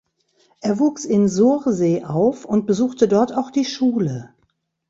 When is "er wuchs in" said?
0.61-1.27